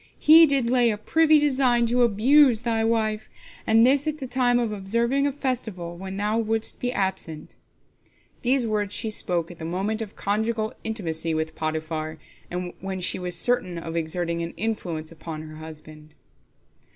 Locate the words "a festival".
5.27-5.95